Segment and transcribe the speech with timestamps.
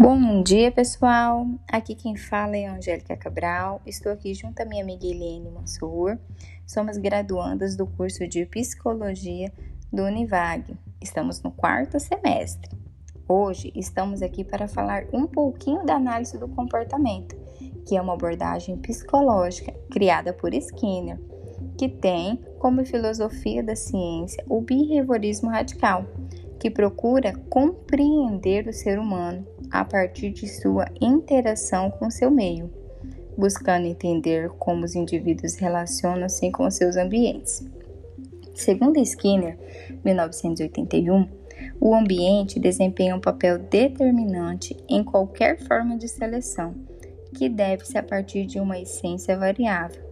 [0.00, 1.44] Bom dia, pessoal.
[1.66, 3.82] Aqui quem fala é Angélica Cabral.
[3.84, 6.16] Estou aqui junto à minha amiga Eliane Mansur.
[6.64, 9.52] Somos graduandas do curso de Psicologia
[9.92, 10.78] do Univag.
[11.02, 12.70] Estamos no quarto semestre.
[13.28, 17.36] Hoje estamos aqui para falar um pouquinho da análise do comportamento,
[17.84, 21.18] que é uma abordagem psicológica criada por Skinner,
[21.76, 26.04] que tem como filosofia da ciência o behaviorismo radical,
[26.58, 32.70] que procura compreender o ser humano a partir de sua interação com seu meio,
[33.36, 37.64] buscando entender como os indivíduos relacionam-se com seus ambientes.
[38.54, 39.56] Segundo Skinner,
[40.04, 41.28] 1981,
[41.80, 46.74] o ambiente desempenha um papel determinante em qualquer forma de seleção,
[47.36, 50.02] que deve-se a partir de uma essência variável,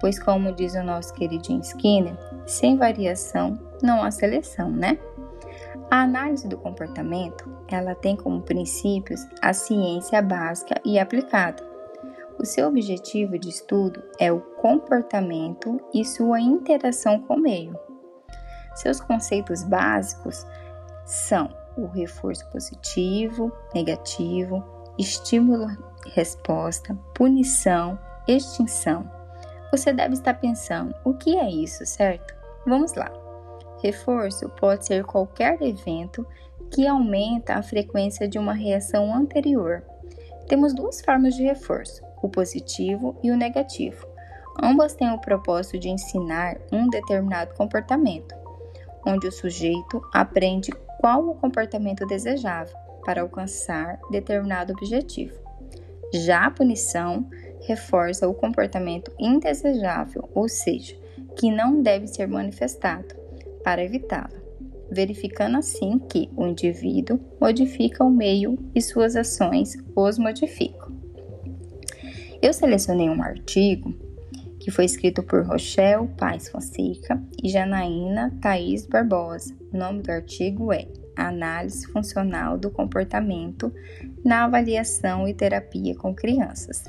[0.00, 4.98] pois, como diz o nosso queridinho Skinner, sem variação não há seleção, né?
[5.90, 11.62] A análise do comportamento, ela tem como princípios a ciência básica e aplicada.
[12.38, 17.78] O seu objetivo de estudo é o comportamento e sua interação com o meio.
[18.74, 20.46] Seus conceitos básicos
[21.04, 24.62] são o reforço positivo, negativo,
[24.98, 29.10] estímulo-resposta, punição, extinção.
[29.70, 32.34] Você deve estar pensando, o que é isso, certo?
[32.66, 33.25] Vamos lá.
[33.82, 36.26] Reforço pode ser qualquer evento
[36.70, 39.82] que aumenta a frequência de uma reação anterior.
[40.48, 44.06] Temos duas formas de reforço, o positivo e o negativo.
[44.62, 48.34] Ambas têm o propósito de ensinar um determinado comportamento,
[49.06, 55.38] onde o sujeito aprende qual o comportamento desejável para alcançar determinado objetivo.
[56.14, 57.28] Já a punição
[57.66, 60.96] reforça o comportamento indesejável, ou seja,
[61.36, 63.25] que não deve ser manifestado
[63.66, 64.30] para evitá-la,
[64.88, 70.94] verificando assim que o indivíduo modifica o meio e suas ações os modificam.
[72.40, 73.92] Eu selecionei um artigo
[74.60, 79.52] que foi escrito por Rochelle Paz Fonseca e Janaína Thaís Barbosa.
[79.72, 83.74] O nome do artigo é Análise Funcional do Comportamento
[84.24, 86.84] na Avaliação e Terapia com Crianças.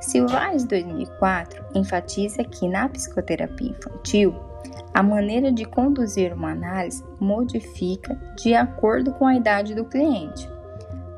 [0.00, 4.49] Silvares 2004 enfatiza que na psicoterapia infantil
[4.92, 10.48] a maneira de conduzir uma análise modifica de acordo com a idade do cliente,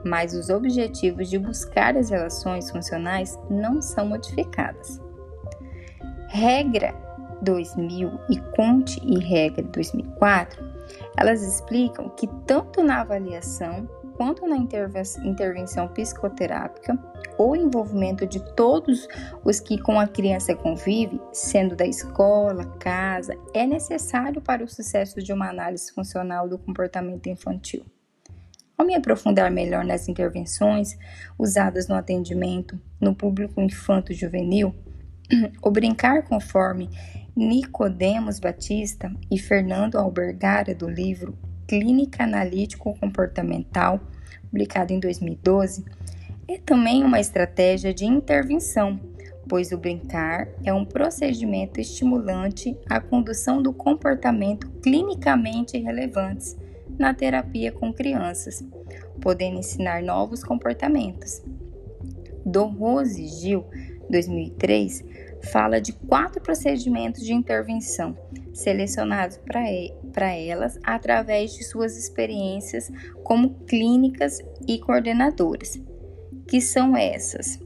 [0.04, 5.00] mas os objetivos de buscar as relações funcionais não são modificadas.
[6.28, 6.94] Regra
[7.42, 10.71] 2000 e Conte e Regra 2004,
[11.16, 16.98] elas explicam que tanto na avaliação quanto na intervenção psicoterápica,
[17.38, 19.08] o envolvimento de todos
[19.44, 25.22] os que com a criança convive, sendo da escola, casa, é necessário para o sucesso
[25.22, 27.84] de uma análise funcional do comportamento infantil.
[28.76, 30.96] Ao me aprofundar melhor nas intervenções
[31.38, 34.74] usadas no atendimento no público infanto-juvenil,
[35.62, 36.90] o brincar conforme
[37.34, 44.00] Nicodemos Batista e Fernando Albergara do livro Clínica Analítico Comportamental,
[44.50, 45.82] publicado em 2012,
[46.46, 49.00] é também uma estratégia de intervenção,
[49.48, 56.54] pois o brincar é um procedimento estimulante à condução do comportamento clinicamente relevantes
[56.98, 58.62] na terapia com crianças,
[59.22, 61.42] podendo ensinar novos comportamentos.
[62.44, 63.64] Dom Rose Gil,
[64.10, 65.02] 2003,
[65.50, 68.16] fala de quatro procedimentos de intervenção
[68.52, 72.90] selecionados para elas através de suas experiências
[73.24, 75.80] como clínicas e coordenadoras,
[76.46, 77.58] que são essas: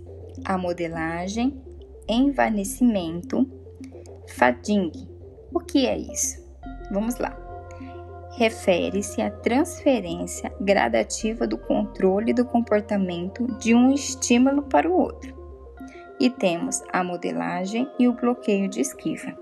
[0.45, 1.61] a modelagem,
[2.09, 3.49] envanecimento,
[4.29, 4.93] fading.
[5.53, 6.45] O que é isso?
[6.91, 7.37] Vamos lá.
[8.37, 15.36] Refere-se à transferência gradativa do controle do comportamento de um estímulo para o outro.
[16.19, 19.35] E temos a modelagem e o bloqueio de esquiva.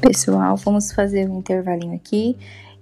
[0.00, 2.36] Pessoal, vamos fazer um intervalinho aqui.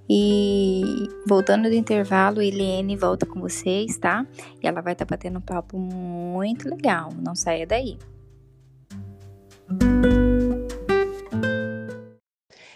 [0.08, 0.82] E
[1.26, 4.26] voltando do intervalo, Eliane volta com vocês, tá?
[4.62, 7.10] E ela vai estar tá batendo um papo muito legal.
[7.16, 7.96] Não saia daí.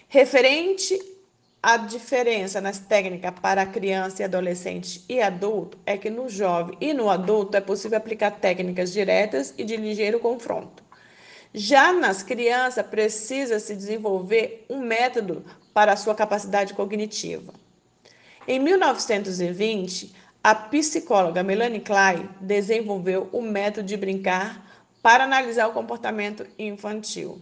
[0.09, 0.97] Referente
[1.61, 6.93] à diferença nas técnicas para criança e adolescente e adulto, é que no jovem e
[6.93, 10.81] no adulto é possível aplicar técnicas diretas e de ligeiro confronto.
[11.53, 17.53] Já nas crianças, precisa se desenvolver um método para sua capacidade cognitiva.
[18.47, 24.76] Em 1920, a psicóloga Melanie Klein desenvolveu o método de brincar
[25.07, 27.41] para analisar o comportamento infantil.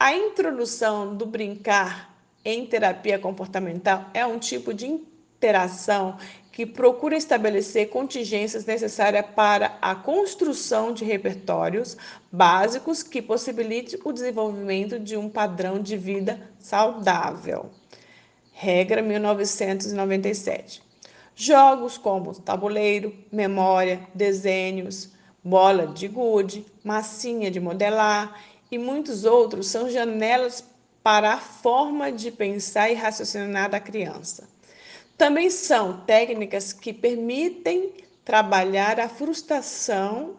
[0.00, 6.16] A introdução do brincar em terapia comportamental é um tipo de interação
[6.50, 11.94] que procura estabelecer contingências necessárias para a construção de repertórios
[12.32, 17.68] básicos que possibilite o desenvolvimento de um padrão de vida saudável.
[18.50, 20.82] Regra 1997.
[21.36, 29.88] Jogos como tabuleiro, memória, desenhos, bola de gude, massinha de modelar e muitos outros são
[29.88, 30.64] janelas
[31.02, 34.48] para a forma de pensar e raciocinar da criança.
[35.16, 37.92] Também são técnicas que permitem
[38.24, 40.36] trabalhar a frustração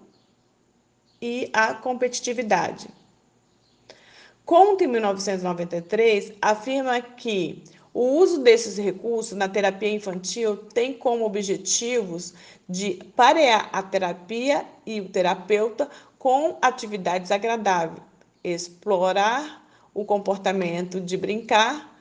[1.21, 2.87] e a competitividade.
[4.45, 7.63] Conte, em 1993, afirma que
[7.99, 12.33] o uso desses recursos na terapia infantil tem como objetivos
[12.69, 18.01] de parear a terapia e o terapeuta com atividades agradáveis,
[18.41, 21.93] explorar o comportamento de brincar,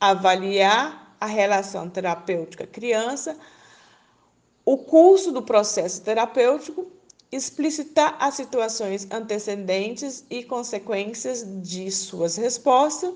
[0.00, 3.38] avaliar a relação terapêutica criança,
[4.64, 6.84] o curso do processo terapêutico,
[7.30, 13.14] explicitar as situações antecedentes e consequências de suas respostas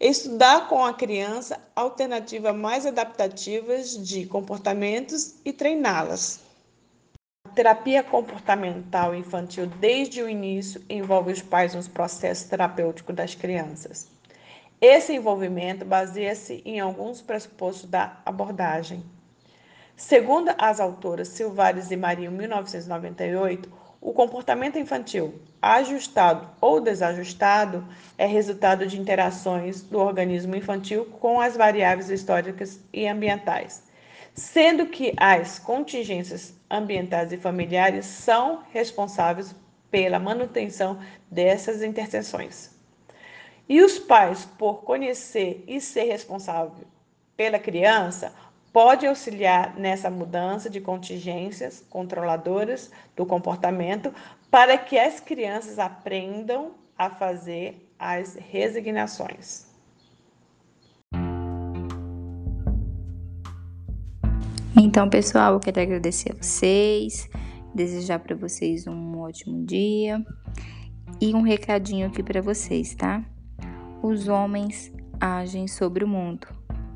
[0.00, 6.40] Estudar com a criança alternativas mais adaptativas de comportamentos e treiná-las.
[7.46, 14.08] A terapia comportamental infantil, desde o início, envolve os pais nos processos terapêuticos das crianças.
[14.80, 19.04] Esse envolvimento baseia-se em alguns pressupostos da abordagem.
[19.96, 23.70] Segundo as autoras Silvares e Marinho, 1998,
[24.04, 27.82] o comportamento infantil, ajustado ou desajustado,
[28.18, 33.82] é resultado de interações do organismo infantil com as variáveis históricas e ambientais,
[34.34, 39.56] sendo que as contingências ambientais e familiares são responsáveis
[39.90, 40.98] pela manutenção
[41.30, 42.72] dessas interseções.
[43.66, 46.84] E os pais, por conhecer e ser responsável
[47.34, 48.34] pela criança,
[48.74, 54.12] pode auxiliar nessa mudança de contingências controladoras do comportamento
[54.50, 59.72] para que as crianças aprendam a fazer as resignações.
[64.76, 67.30] Então, pessoal, eu quero agradecer a vocês,
[67.72, 70.20] desejar para vocês um ótimo dia
[71.20, 73.24] e um recadinho aqui para vocês, tá?
[74.02, 76.48] Os homens agem sobre o mundo,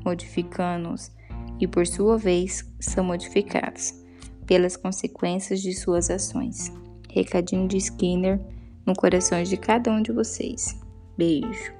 [0.03, 1.17] modificando-os
[1.59, 3.93] e, por sua vez, são modificados
[4.45, 6.71] pelas consequências de suas ações.
[7.09, 8.39] Recadinho de Skinner
[8.85, 10.79] no coração de cada um de vocês.
[11.17, 11.78] Beijo.